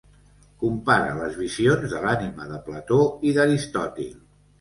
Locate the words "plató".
2.71-2.97